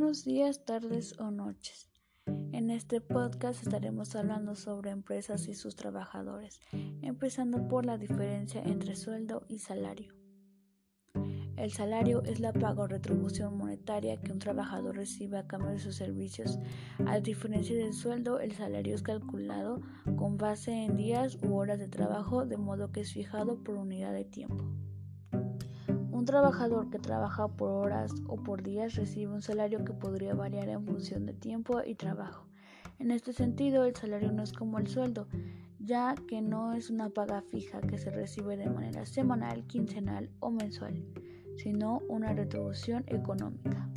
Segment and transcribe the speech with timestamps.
[0.00, 1.90] Buenos días, tardes o noches.
[2.52, 6.58] En este podcast estaremos hablando sobre empresas y sus trabajadores,
[7.02, 10.14] empezando por la diferencia entre sueldo y salario.
[11.58, 15.78] El salario es la paga o retribución monetaria que un trabajador recibe a cambio de
[15.78, 16.58] sus servicios.
[17.04, 19.82] A diferencia del sueldo, el salario es calculado
[20.16, 24.14] con base en días u horas de trabajo, de modo que es fijado por unidad
[24.14, 24.64] de tiempo.
[26.20, 30.68] Un trabajador que trabaja por horas o por días recibe un salario que podría variar
[30.68, 32.46] en función de tiempo y trabajo.
[32.98, 35.28] En este sentido, el salario no es como el sueldo,
[35.78, 40.50] ya que no es una paga fija que se recibe de manera semanal, quincenal o
[40.50, 41.02] mensual,
[41.56, 43.88] sino una retribución económica.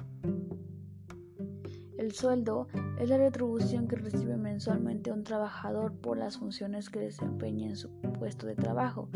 [2.03, 2.67] El sueldo
[2.99, 7.89] es la retribución que recibe mensualmente un trabajador por las funciones que desempeña en su
[8.19, 9.07] puesto de trabajo.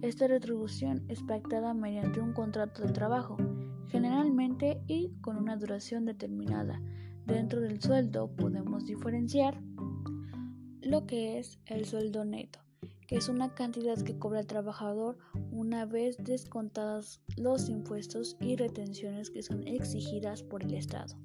[0.00, 3.36] Esta retribución es pactada mediante un contrato de trabajo,
[3.88, 6.80] generalmente y con una duración determinada.
[7.26, 9.60] Dentro del sueldo podemos diferenciar
[10.80, 12.60] lo que es el sueldo neto,
[13.06, 15.18] que es una cantidad que cobra el trabajador
[15.50, 21.18] una vez descontados los impuestos y retenciones que son exigidas por el Estado.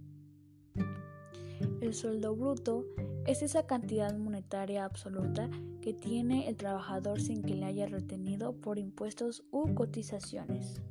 [1.81, 2.85] El sueldo bruto
[3.25, 5.49] es esa cantidad monetaria absoluta
[5.81, 10.81] que tiene el trabajador sin que le haya retenido por impuestos u cotizaciones.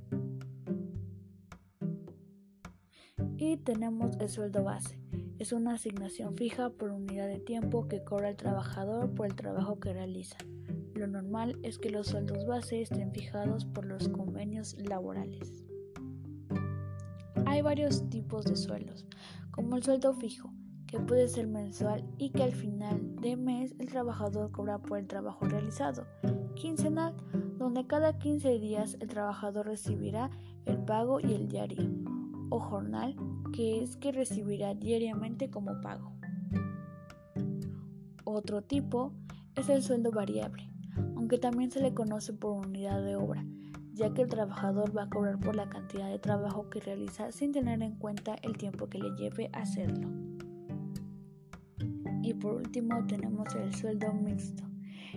[3.36, 4.98] Y tenemos el sueldo base.
[5.38, 9.80] Es una asignación fija por unidad de tiempo que cobra el trabajador por el trabajo
[9.80, 10.38] que realiza.
[10.94, 15.64] Lo normal es que los sueldos base estén fijados por los convenios laborales.
[17.46, 19.04] Hay varios tipos de sueldos,
[19.50, 20.53] como el sueldo fijo,
[20.86, 25.06] que puede ser mensual y que al final de mes el trabajador cobra por el
[25.06, 26.06] trabajo realizado.
[26.54, 27.14] Quincenal,
[27.58, 30.30] donde cada 15 días el trabajador recibirá
[30.66, 31.90] el pago y el diario.
[32.50, 33.16] O jornal,
[33.52, 36.12] que es que recibirá diariamente como pago.
[38.24, 39.12] Otro tipo
[39.54, 40.68] es el sueldo variable,
[41.16, 43.44] aunque también se le conoce por unidad de obra,
[43.92, 47.52] ya que el trabajador va a cobrar por la cantidad de trabajo que realiza sin
[47.52, 50.23] tener en cuenta el tiempo que le lleve a hacerlo.
[52.24, 54.64] Y por último tenemos el sueldo mixto.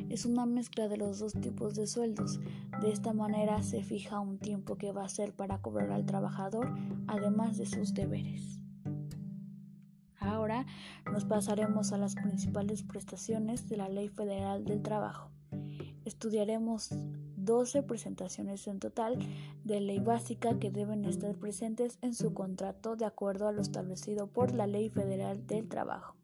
[0.09, 2.41] Es una mezcla de los dos tipos de sueldos.
[2.81, 6.75] De esta manera se fija un tiempo que va a ser para cobrar al trabajador,
[7.07, 8.59] además de sus deberes.
[10.19, 10.65] Ahora
[11.09, 15.31] nos pasaremos a las principales prestaciones de la Ley Federal del Trabajo.
[16.03, 16.89] Estudiaremos
[17.37, 19.17] 12 presentaciones en total
[19.63, 24.27] de ley básica que deben estar presentes en su contrato de acuerdo a lo establecido
[24.27, 26.16] por la Ley Federal del Trabajo.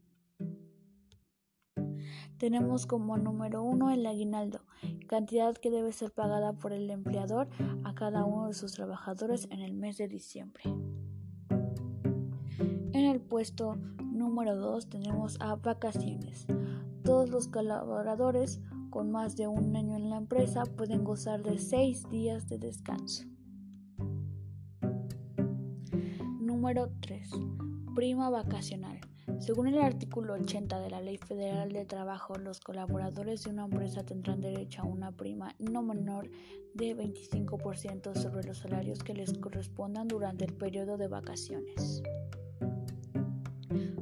[2.44, 4.60] Tenemos como número uno el aguinaldo,
[5.08, 7.48] cantidad que debe ser pagada por el empleador
[7.86, 10.64] a cada uno de sus trabajadores en el mes de diciembre.
[12.60, 16.46] En el puesto número 2 tenemos a vacaciones.
[17.06, 22.10] Todos los colaboradores con más de un año en la empresa pueden gozar de 6
[22.10, 23.24] días de descanso.
[26.42, 27.30] Número 3.
[27.96, 29.00] Prima vacacional.
[29.44, 34.06] Según el artículo 80 de la Ley Federal de Trabajo, los colaboradores de una empresa
[34.06, 36.30] tendrán derecho a una prima no menor
[36.74, 42.02] de 25% sobre los salarios que les correspondan durante el periodo de vacaciones.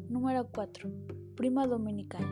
[0.10, 0.88] Número 4.
[1.36, 2.24] Prima dominical.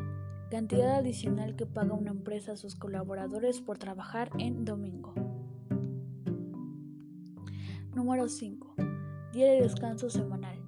[0.52, 5.16] Cantidad adicional que paga una empresa a sus colaboradores por trabajar en domingo.
[7.96, 8.76] Número 5.
[9.34, 10.59] Día de descanso semanal.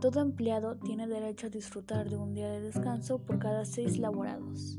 [0.00, 4.78] Todo empleado tiene derecho a disfrutar de un día de descanso por cada seis laborados.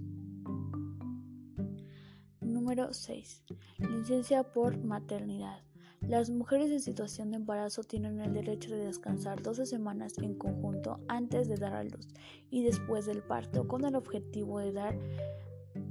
[2.40, 3.44] Número 6.
[3.78, 5.60] Licencia por maternidad.
[6.02, 11.00] Las mujeres en situación de embarazo tienen el derecho de descansar 12 semanas en conjunto
[11.08, 12.08] antes de dar a luz
[12.50, 14.98] y después del parto con el objetivo de dar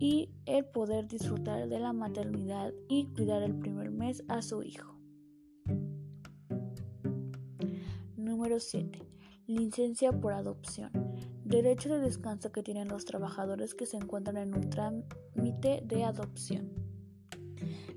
[0.01, 4.97] y el poder disfrutar de la maternidad y cuidar el primer mes a su hijo.
[8.17, 9.10] Número 7.
[9.51, 10.93] Licencia por adopción.
[11.45, 16.71] Derecho de descanso que tienen los trabajadores que se encuentran en un trámite de adopción.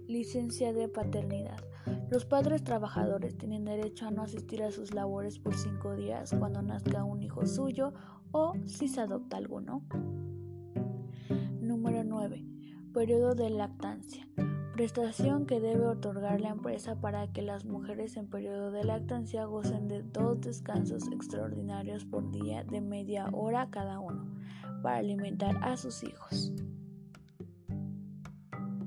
[0.07, 1.63] Licencia de paternidad.
[2.09, 6.63] Los padres trabajadores tienen derecho a no asistir a sus labores por cinco días cuando
[6.63, 7.93] nazca un hijo suyo
[8.31, 9.83] o si se adopta alguno.
[11.61, 12.47] Número 9.
[12.93, 14.27] Periodo de lactancia
[14.73, 19.87] prestación que debe otorgar la empresa para que las mujeres en periodo de lactancia gocen
[19.87, 24.25] de dos descansos extraordinarios por día de media hora cada uno
[24.81, 26.51] para alimentar a sus hijos.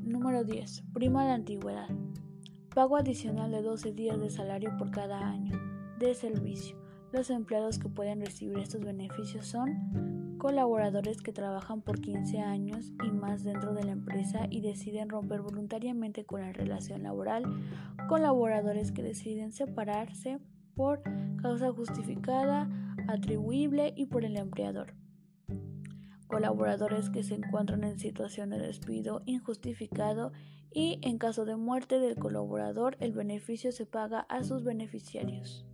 [0.03, 0.83] Número 10.
[0.93, 1.89] Prima de antigüedad.
[2.75, 5.57] Pago adicional de 12 días de salario por cada año
[6.01, 6.77] de servicio.
[7.13, 13.11] Los empleados que pueden recibir estos beneficios son colaboradores que trabajan por 15 años y
[13.11, 17.45] más dentro de la empresa y deciden romper voluntariamente con la relación laboral,
[18.09, 20.39] colaboradores que deciden separarse
[20.75, 21.03] por
[21.43, 22.69] causa justificada,
[23.09, 24.95] atribuible y por el empleador
[26.27, 30.33] colaboradores que se encuentran en situación de despido injustificado
[30.73, 35.65] y en caso de muerte del colaborador el beneficio se paga a sus beneficiarios.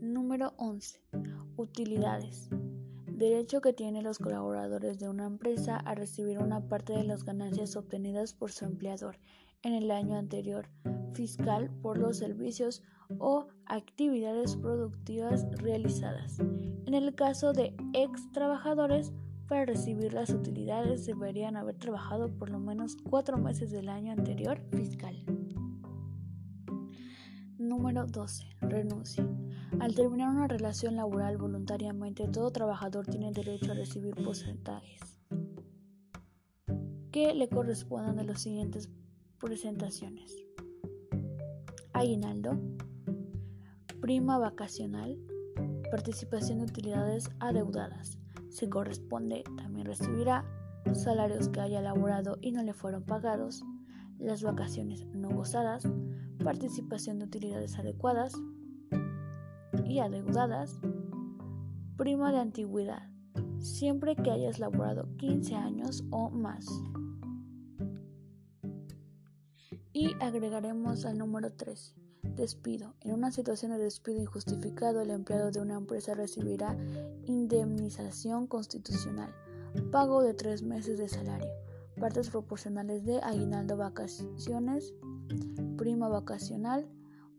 [0.00, 1.00] Número 11.
[1.56, 2.50] Utilidades.
[3.06, 7.76] Derecho que tienen los colaboradores de una empresa a recibir una parte de las ganancias
[7.76, 9.18] obtenidas por su empleador
[9.62, 10.68] en el año anterior
[11.14, 12.82] fiscal por los servicios
[13.18, 16.38] o actividades productivas realizadas.
[16.40, 19.14] En el caso de ex trabajadores,
[19.48, 24.60] para recibir las utilidades deberían haber trabajado por lo menos cuatro meses del año anterior
[24.72, 25.24] fiscal.
[27.56, 28.44] Número 12.
[28.60, 29.26] Renuncia.
[29.80, 35.00] Al terminar una relación laboral voluntariamente, todo trabajador tiene derecho a recibir porcentajes
[37.16, 38.90] que le correspondan de las siguientes
[39.38, 40.36] presentaciones.
[41.94, 42.58] Aguinaldo,
[44.02, 45.18] prima vacacional,
[45.90, 48.18] participación de utilidades adeudadas.
[48.50, 50.44] Se corresponde, también recibirá
[50.92, 53.62] salarios que haya elaborado y no le fueron pagados,
[54.18, 55.84] las vacaciones no gozadas,
[56.44, 58.34] participación de utilidades adecuadas
[59.84, 60.80] y adeudadas,
[61.96, 63.10] prima de antigüedad,
[63.58, 66.66] siempre que hayas laborado 15 años o más.
[69.92, 72.94] Y agregaremos al número 13 Despido.
[73.00, 76.76] En una situación de despido injustificado, el empleado de una empresa recibirá
[77.24, 79.32] indemnización constitucional,
[79.90, 81.48] pago de tres meses de salario,
[81.98, 84.92] partes proporcionales de aguinaldo vacaciones,
[85.78, 86.86] prima vacacional,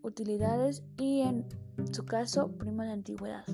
[0.01, 1.45] utilidades y en
[1.91, 3.45] su caso prima de antigüedad.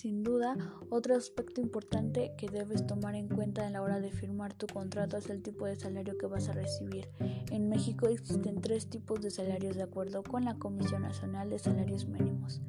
[0.00, 0.56] Sin duda,
[0.88, 5.18] otro aspecto importante que debes tomar en cuenta a la hora de firmar tu contrato
[5.18, 7.08] es el tipo de salario que vas a recibir.
[7.50, 12.06] En México existen tres tipos de salarios de acuerdo con la Comisión Nacional de Salarios
[12.06, 12.62] Mínimos.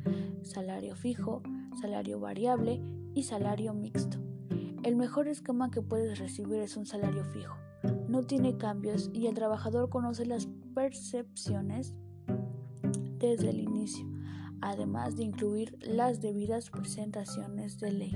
[0.43, 1.41] Salario fijo,
[1.79, 2.81] salario variable
[3.13, 4.17] y salario mixto.
[4.83, 7.55] El mejor esquema que puedes recibir es un salario fijo.
[8.11, 11.95] No tiene cambios y el trabajador conoce las percepciones
[13.17, 14.11] desde el inicio
[14.61, 18.13] además de incluir las debidas presentaciones de ley.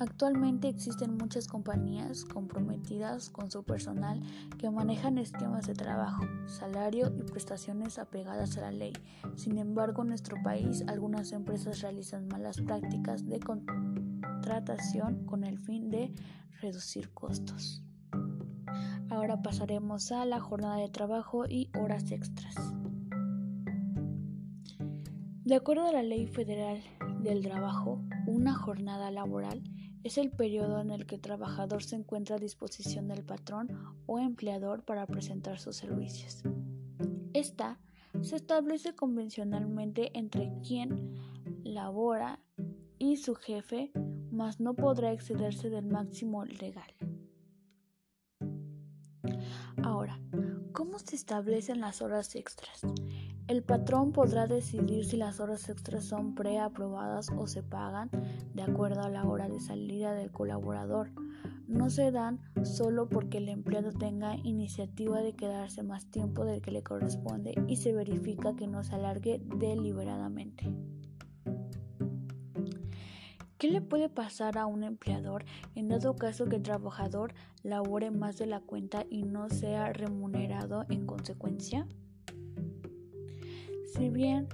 [0.00, 4.22] Actualmente existen muchas compañías comprometidas con su personal
[4.56, 8.92] que manejan esquemas de trabajo, salario y prestaciones apegadas a la ley.
[9.34, 13.40] Sin embargo, en nuestro país algunas empresas realizan malas prácticas de
[15.26, 16.12] con el fin de
[16.60, 17.82] reducir costos.
[19.10, 22.54] Ahora pasaremos a la jornada de trabajo y horas extras.
[25.44, 26.82] De acuerdo a la Ley Federal
[27.22, 29.62] del Trabajo, una jornada laboral
[30.02, 33.68] es el periodo en el que el trabajador se encuentra a disposición del patrón
[34.06, 36.42] o empleador para presentar sus servicios.
[37.34, 37.78] Esta
[38.22, 41.14] se establece convencionalmente entre quien
[41.64, 42.40] labora
[42.98, 43.92] y su jefe,
[44.38, 46.92] mas no podrá excederse del máximo legal.
[49.82, 50.20] Ahora,
[50.72, 52.82] ¿cómo se establecen las horas extras?
[53.48, 58.10] El patrón podrá decidir si las horas extras son preaprobadas o se pagan
[58.54, 61.10] de acuerdo a la hora de salida del colaborador.
[61.66, 66.70] No se dan solo porque el empleado tenga iniciativa de quedarse más tiempo del que
[66.70, 70.72] le corresponde y se verifica que no se alargue deliberadamente.
[73.58, 77.34] ¿Qué le puede pasar a un empleador en dado caso que el trabajador
[77.64, 81.88] labore más de la cuenta y no sea remunerado en consecuencia?
[83.92, 84.46] Si bien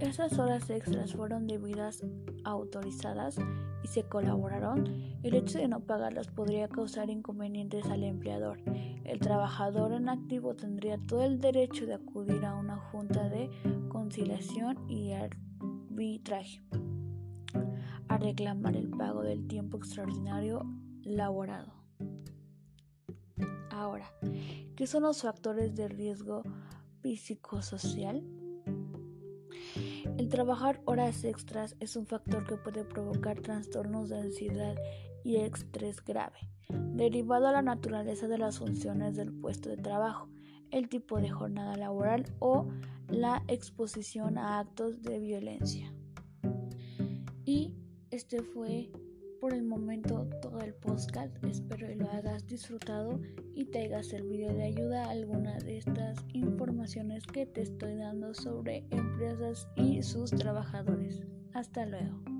[0.00, 2.02] esas horas extras fueron debidas
[2.44, 3.36] autorizadas
[3.84, 4.86] y se colaboraron,
[5.22, 8.62] el hecho de no pagarlas podría causar inconvenientes al empleador.
[9.04, 13.50] El trabajador en activo tendría todo el derecho de acudir a una junta de
[13.90, 16.62] conciliación y arbitraje
[18.18, 20.64] reclamar el pago del tiempo extraordinario
[21.02, 21.72] laborado.
[23.70, 24.10] Ahora,
[24.74, 26.42] ¿qué son los factores de riesgo
[27.14, 28.24] psicosocial?
[30.18, 34.74] El trabajar horas extras es un factor que puede provocar trastornos de ansiedad
[35.22, 40.28] y estrés grave, derivado a la naturaleza de las funciones del puesto de trabajo,
[40.70, 42.66] el tipo de jornada laboral o
[43.08, 45.92] la exposición a actos de violencia.
[47.44, 47.74] Y
[48.16, 48.88] este fue
[49.42, 51.36] por el momento todo el podcast.
[51.44, 53.20] Espero que lo hayas disfrutado
[53.54, 58.86] y te haya servido de ayuda alguna de estas informaciones que te estoy dando sobre
[58.90, 61.20] empresas y sus trabajadores.
[61.52, 62.35] Hasta luego.